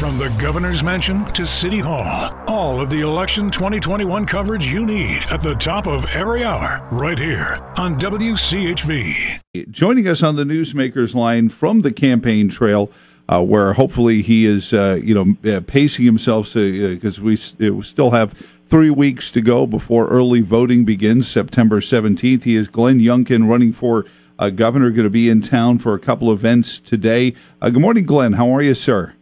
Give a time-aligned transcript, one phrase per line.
[0.00, 5.22] From the governor's mansion to City Hall, all of the election 2021 coverage you need
[5.30, 9.40] at the top of every hour, right here on WCHV.
[9.70, 12.90] Joining us on the Newsmakers line from the campaign trail,
[13.28, 17.36] uh, where hopefully he is, uh, you know, uh, pacing himself because uh, we,
[17.68, 18.32] we still have
[18.68, 22.44] three weeks to go before early voting begins, September 17th.
[22.44, 24.06] He is Glenn Youngkin running for
[24.38, 27.34] uh, governor, going to be in town for a couple events today.
[27.60, 28.32] Uh, good morning, Glenn.
[28.32, 29.12] How are you, sir?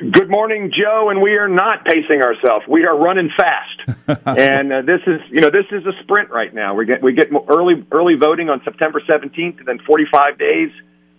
[0.00, 1.10] Good morning, Joe.
[1.10, 2.64] And we are not pacing ourselves.
[2.66, 4.26] We are running fast.
[4.38, 6.74] and uh, this is, you know, this is a sprint right now.
[6.74, 10.70] We get we get early early voting on September 17th, and then 45 days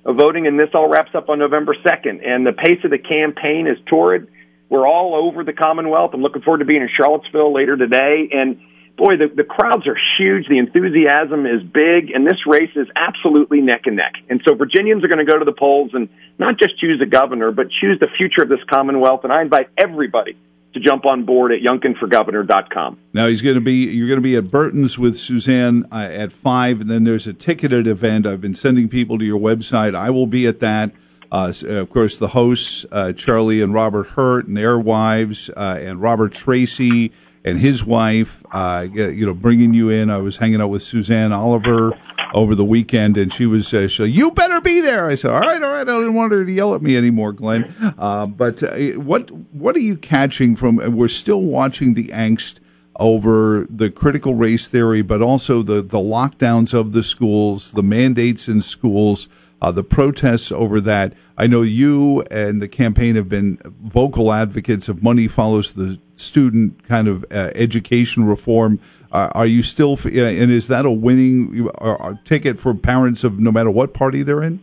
[0.04, 2.28] of voting, and this all wraps up on November 2nd.
[2.28, 4.28] And the pace of the campaign is torrid.
[4.68, 6.12] We're all over the Commonwealth.
[6.16, 8.62] I'm looking forward to being in Charlottesville later today, and
[9.02, 10.48] boy, the, the crowds are huge.
[10.48, 14.14] The enthusiasm is big, and this race is absolutely neck and neck.
[14.30, 17.08] And so Virginians are going to go to the polls and not just choose a
[17.08, 19.22] governor, but choose the future of this Commonwealth.
[19.24, 20.38] And I invite everybody
[20.74, 23.00] to jump on board at youngkinforgovernor.com.
[23.12, 26.32] Now he's going to be you're going to be at Burton's with Suzanne uh, at
[26.32, 28.28] five, and then there's a ticketed event.
[28.28, 29.96] I've been sending people to your website.
[29.96, 30.92] I will be at that.
[31.32, 36.02] Uh, of course, the hosts uh, Charlie and Robert Hurt and their wives, uh, and
[36.02, 37.12] Robert Tracci
[37.44, 40.10] and his wife, uh, you know, bringing you in.
[40.10, 41.98] I was hanging out with Suzanne Oliver
[42.34, 45.08] over the weekend, and she was, uh, she, you better be there.
[45.08, 45.82] I said, all right, all right.
[45.82, 47.74] I didn't want her to yell at me anymore, Glenn.
[47.98, 50.78] Uh, but uh, what what are you catching from?
[50.96, 52.60] We're still watching the angst
[52.98, 58.48] over the critical race theory, but also the the lockdowns of the schools, the mandates
[58.48, 59.28] in schools
[59.62, 61.14] uh, the protests over that.
[61.38, 66.88] I know you and the campaign have been vocal advocates of money follows the student
[66.88, 68.80] kind of uh, education reform.
[69.12, 73.52] Uh, are you still, and is that a winning uh, ticket for parents of no
[73.52, 74.62] matter what party they're in?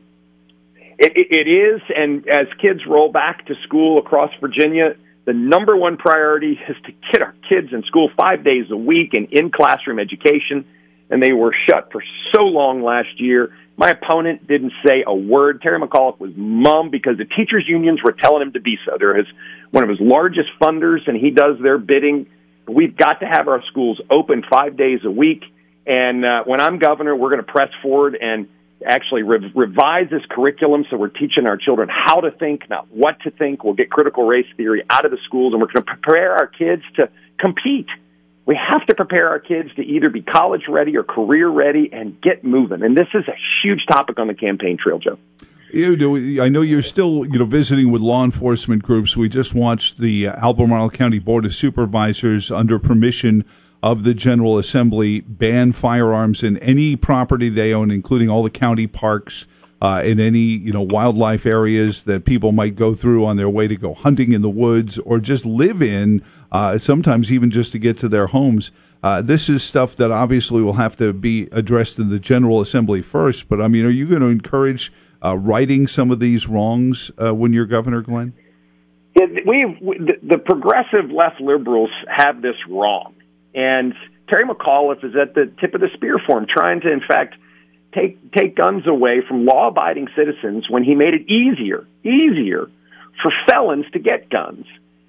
[0.98, 5.96] It, it is, and as kids roll back to school across Virginia, the number one
[5.96, 9.98] priority is to get our kids in school five days a week and in classroom
[9.98, 10.64] education.
[11.10, 12.02] And they were shut for
[12.32, 13.54] so long last year.
[13.76, 15.62] My opponent didn't say a word.
[15.62, 18.96] Terry McAuliffe was mum because the teachers unions were telling him to be so.
[18.98, 19.26] They're his,
[19.70, 22.26] one of his largest funders, and he does their bidding.
[22.66, 25.44] We've got to have our schools open five days a week.
[25.86, 28.48] And uh, when I'm governor, we're going to press forward and
[28.86, 33.20] actually re- revise this curriculum so we're teaching our children how to think, not what
[33.20, 33.64] to think.
[33.64, 36.46] We'll get critical race theory out of the schools, and we're going to prepare our
[36.46, 37.08] kids to
[37.38, 37.88] compete
[38.48, 42.18] we have to prepare our kids to either be college ready or career ready and
[42.22, 42.82] get moving.
[42.82, 45.18] And this is a huge topic on the campaign trail, Joe.
[45.70, 49.18] You know, I know you're still, you know, visiting with law enforcement groups.
[49.18, 53.44] We just watched the Albemarle County Board of Supervisors, under permission
[53.82, 58.86] of the General Assembly, ban firearms in any property they own, including all the county
[58.86, 59.46] parks,
[59.80, 63.68] uh, in any you know wildlife areas that people might go through on their way
[63.68, 66.22] to go hunting in the woods or just live in.
[66.50, 68.72] Uh, sometimes even just to get to their homes.
[69.02, 73.02] Uh, this is stuff that obviously will have to be addressed in the General Assembly
[73.02, 73.48] first.
[73.48, 74.92] But I mean, are you going to encourage
[75.24, 78.32] uh, righting some of these wrongs uh, when you're governor, Glenn?
[79.46, 79.64] we
[80.22, 83.14] the progressive left liberals have this wrong,
[83.54, 83.94] and
[84.28, 87.34] Terry McAuliffe is at the tip of the spear for him, trying to, in fact,
[87.94, 92.70] take take guns away from law abiding citizens when he made it easier easier
[93.22, 94.66] for felons to get guns.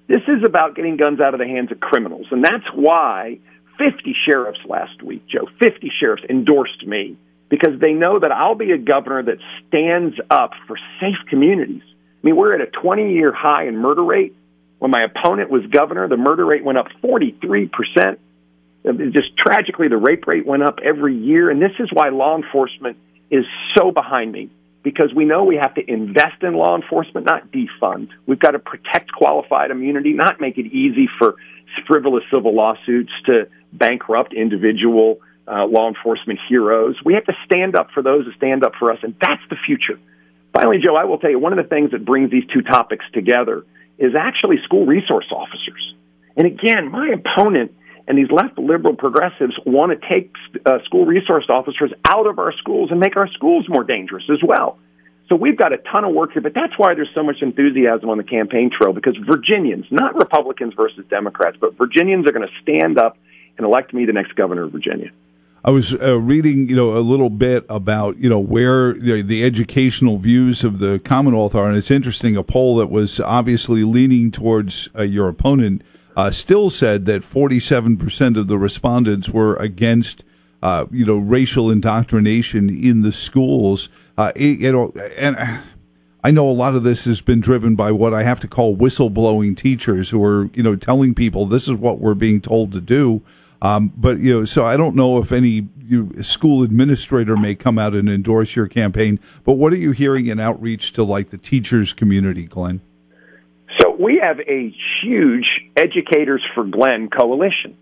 [0.08, 3.38] This is about getting guns out of the hands of criminals, and that's why
[3.78, 7.16] 50 sheriffs last week, Joe, 50 sheriffs endorsed me
[7.48, 9.38] because they know that I'll be a governor that
[9.68, 11.82] stands up for safe communities.
[11.84, 14.34] I mean, we're at a 20 year high in murder rate.
[14.78, 18.20] When my opponent was governor, the murder rate went up 43 percent
[18.84, 22.96] just tragically, the rape rate went up every year, and this is why law enforcement
[23.30, 23.44] is
[23.76, 24.50] so behind me
[24.82, 28.08] because we know we have to invest in law enforcement, not defund.
[28.26, 31.36] We've got to protect qualified immunity, not make it easy for
[31.86, 36.96] frivolous civil lawsuits to bankrupt individual uh, law enforcement heroes.
[37.04, 39.56] We have to stand up for those who stand up for us, and that's the
[39.66, 40.00] future.
[40.54, 43.04] Finally, Joe, I will tell you one of the things that brings these two topics
[43.12, 43.64] together
[43.98, 45.94] is actually school resource officers.
[46.36, 47.74] And again, my opponent
[48.08, 50.34] and these left liberal progressives want to take
[50.66, 54.38] uh, school resource officers out of our schools and make our schools more dangerous as
[54.42, 54.78] well.
[55.28, 58.10] So we've got a ton of work here, but that's why there's so much enthusiasm
[58.10, 62.54] on the campaign trail because Virginians, not Republicans versus Democrats, but Virginians are going to
[62.62, 63.16] stand up
[63.56, 65.10] and elect me the next governor of Virginia.
[65.62, 69.44] I was uh, reading, you know, a little bit about, you know, where know, the
[69.44, 72.34] educational views of the Commonwealth are, and it's interesting.
[72.34, 75.82] A poll that was obviously leaning towards uh, your opponent
[76.16, 80.24] uh, still said that 47% of the respondents were against,
[80.62, 83.88] uh, you know, racial indoctrination in the schools.
[84.18, 85.60] Uh, you know, and
[86.22, 88.76] I know a lot of this has been driven by what I have to call
[88.76, 92.80] whistleblowing teachers who are, you know, telling people this is what we're being told to
[92.80, 93.22] do.
[93.62, 97.78] Um, but you know, so I don't know if any you, school administrator may come
[97.78, 99.20] out and endorse your campaign.
[99.44, 102.80] But what are you hearing in outreach to like the teachers community, Glenn?
[103.78, 107.76] So we have a huge Educators for Glenn coalition,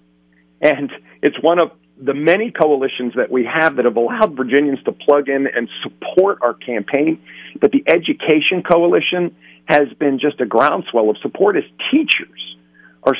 [0.61, 0.91] and
[1.23, 5.29] it's one of the many coalitions that we have that have allowed Virginians to plug
[5.29, 7.21] in and support our campaign.
[7.61, 12.57] But the Education Coalition has been just a groundswell of support as teachers
[13.03, 13.17] are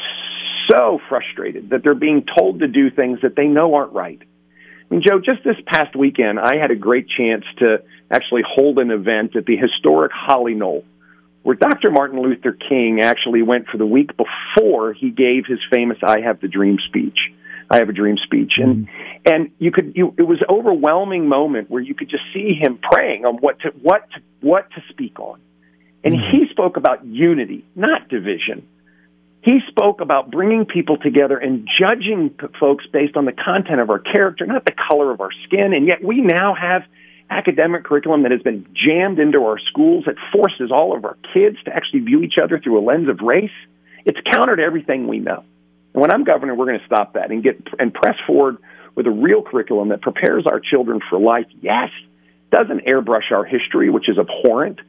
[0.71, 4.21] so frustrated that they're being told to do things that they know aren't right.
[4.21, 8.79] I mean, Joe, just this past weekend, I had a great chance to actually hold
[8.79, 10.85] an event at the historic Holly Knoll,
[11.49, 11.91] where Dr.
[11.91, 16.43] Martin Luther King actually went for the week before he gave his famous I Have
[16.43, 17.17] the Dream speech.
[17.71, 19.35] I have a dream speech, and mm-hmm.
[19.35, 23.25] and you could you it was overwhelming moment where you could just see him praying
[23.25, 25.41] on what to what to, what to speak on,
[26.05, 26.37] and mm-hmm.
[26.37, 28.69] he spoke about unity, not division.
[29.41, 33.89] He spoke about bringing people together and judging p- folks based on the content of
[33.89, 35.73] our character, not the color of our skin.
[35.73, 36.83] And yet we now have
[37.31, 41.57] academic curriculum that has been jammed into our schools that forces all of our kids
[41.65, 43.51] to actually view each other through a lens of race.
[44.05, 45.45] It's counter to everything we know.
[45.95, 48.59] And when I'm governor, we're going to stop that and get and press forward
[48.95, 51.47] with a real curriculum that prepares our children for life.
[51.61, 51.91] Yes,
[52.51, 54.81] doesn't airbrush our history, which is abhorrent,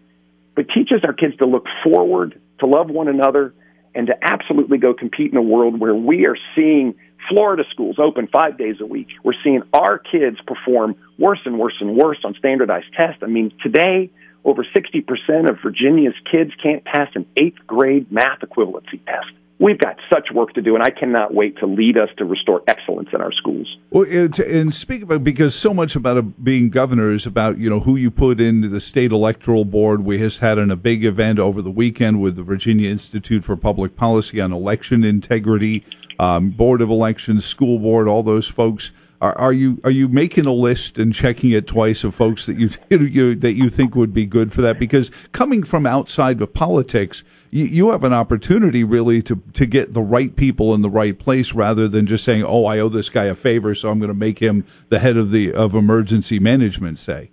[0.55, 3.53] but teaches our kids to look forward, to love one another,
[3.93, 6.95] and to absolutely go compete in a world where we are seeing
[7.27, 9.07] Florida schools open five days a week.
[9.23, 13.21] We're seeing our kids perform worse and worse and worse on standardized tests.
[13.21, 14.09] I mean, today,
[14.45, 19.97] over 60% of Virginia's kids can't pass an eighth grade math equivalency test we've got
[20.11, 23.21] such work to do, and I cannot wait to lead us to restore excellence in
[23.21, 23.77] our schools.
[23.91, 27.95] Well, and speak about because so much about being governor is about you know who
[27.95, 30.05] you put into the state electoral board.
[30.05, 33.55] We just had an, a big event over the weekend with the Virginia Institute for
[33.55, 35.85] Public Policy on election integrity,
[36.17, 38.91] um, board of elections, school board, all those folks.
[39.21, 42.57] Are, are, you are you making a list and checking it twice of folks that
[42.57, 44.79] you, you that you think would be good for that?
[44.79, 49.93] Because coming from outside of politics, you, you have an opportunity really to to get
[49.93, 53.09] the right people in the right place rather than just saying, "Oh, I owe this
[53.09, 56.39] guy a favor, so I'm going to make him the head of the of emergency
[56.39, 57.31] management." Say,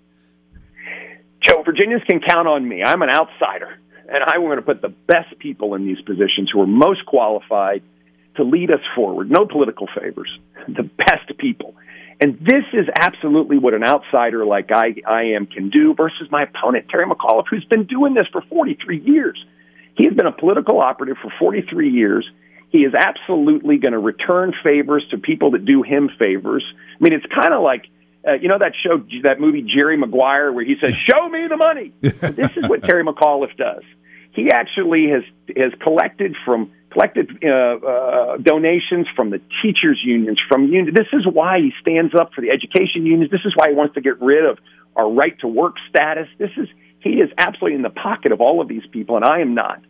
[1.40, 2.82] Joe, Virginians can count on me.
[2.82, 3.78] I'm an outsider,
[4.08, 7.82] and I'm going to put the best people in these positions who are most qualified
[8.36, 9.30] to lead us forward.
[9.30, 10.30] No political favors,
[10.68, 11.74] the best people.
[12.18, 16.44] And this is absolutely what an outsider like I, I am can do versus my
[16.44, 19.44] opponent, Terry McAuliffe, who's been doing this for 43 years.
[19.96, 22.28] He has been a political operative for 43 years.
[22.70, 26.64] He is absolutely going to return favors to people that do him favors.
[27.00, 27.86] I mean, it's kind of like,
[28.26, 31.56] uh, you know, that show, that movie Jerry Maguire, where he says, "Show me the
[31.56, 33.84] money." this is what Terry McAuliffe does.
[34.32, 35.22] He actually has
[35.56, 40.94] has collected from collected uh, uh, donations from the teachers unions, from unions.
[40.94, 43.30] This is why he stands up for the education unions.
[43.30, 44.58] This is why he wants to get rid of
[44.96, 46.26] our right to work status.
[46.38, 46.68] This is
[47.06, 49.80] he is absolutely in the pocket of all of these people, and I am not.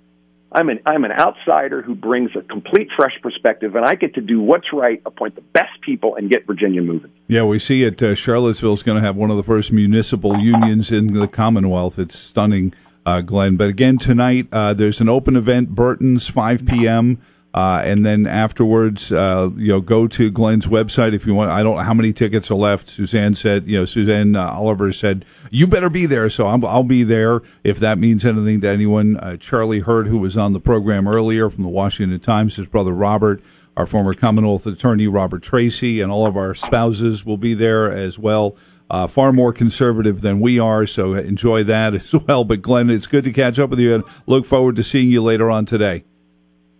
[0.52, 4.20] I'm an I'm an outsider who brings a complete fresh perspective, and I get to
[4.20, 7.10] do what's right, appoint the best people, and get Virginia moving.
[7.26, 8.02] Yeah, we see it.
[8.02, 11.98] Uh, Charlottesville is going to have one of the first municipal unions in the Commonwealth.
[11.98, 12.72] It's stunning
[13.04, 13.56] uh, Glenn.
[13.56, 17.20] But again, tonight uh, there's an open event, Burton's, 5 p.m.
[17.56, 21.50] Uh, and then afterwards, uh, you know, go to Glenn's website if you want.
[21.50, 22.86] I don't know how many tickets are left.
[22.86, 26.28] Suzanne said, you know, Suzanne uh, Oliver said, you better be there.
[26.28, 29.16] So i will be there if that means anything to anyone.
[29.16, 32.92] Uh, Charlie Hurt, who was on the program earlier from the Washington Times, his brother
[32.92, 33.42] Robert,
[33.74, 38.18] our former Commonwealth attorney Robert Tracci, and all of our spouses will be there as
[38.18, 38.54] well
[38.90, 40.86] uh, far more conservative than we are.
[40.86, 42.44] So enjoy that as well.
[42.44, 45.22] But Glenn, it's good to catch up with you and look forward to seeing you
[45.22, 46.04] later on today.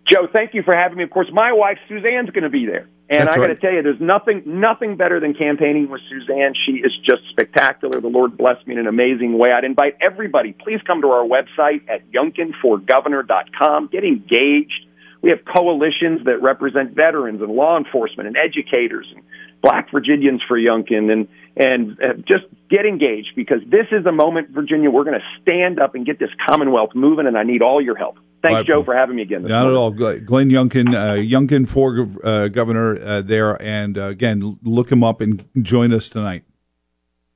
[0.09, 1.03] Joe, thank you for having me.
[1.03, 3.73] Of course, my wife Suzanne's going to be there, and That's I got to tell
[3.73, 6.53] you, there's nothing nothing better than campaigning with Suzanne.
[6.65, 7.99] She is just spectacular.
[7.99, 9.51] The Lord bless me in an amazing way.
[9.51, 10.53] I'd invite everybody.
[10.53, 13.87] Please come to our website at youngkinforgovernor.com.
[13.87, 14.85] Get engaged.
[15.21, 19.23] We have coalitions that represent veterans and law enforcement and educators and
[19.61, 24.51] Black Virginians for Youngkin and and uh, just get engaged because this is the moment,
[24.51, 24.89] Virginia.
[24.89, 27.97] We're going to stand up and get this Commonwealth moving, and I need all your
[27.97, 28.19] help.
[28.47, 28.75] Thanks, right.
[28.75, 29.43] Joe, for having me again.
[29.43, 30.03] Not morning.
[30.03, 30.19] at all.
[30.19, 35.21] Glenn Youngkin, uh, Youngkin for uh, governor uh, there, and uh, again, look him up
[35.21, 36.43] and join us tonight.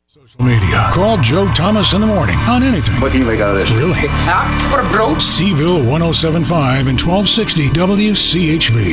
[0.08, 0.90] Social media.
[0.92, 3.00] Call Joe Thomas in the morning on anything.
[3.00, 3.72] What do you make out of this?
[3.72, 3.94] Really?
[3.96, 4.70] Huh?
[4.70, 5.18] What a bro.
[5.20, 8.90] Seville 1075 and 1260 WCHV.